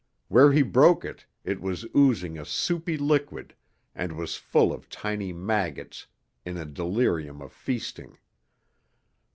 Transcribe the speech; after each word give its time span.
Where 0.29 0.51
he 0.51 0.63
broke 0.63 1.05
it, 1.05 1.27
it 1.43 1.61
was 1.61 1.85
oozing 1.95 2.35
a 2.35 2.43
soupy 2.43 2.97
liquid 2.97 3.53
and 3.93 4.17
was 4.17 4.35
full 4.35 4.73
of 4.73 4.89
tiny 4.89 5.31
maggots 5.31 6.07
in 6.43 6.57
a 6.57 6.65
delirium 6.65 7.39
of 7.39 7.53
feasting. 7.53 8.17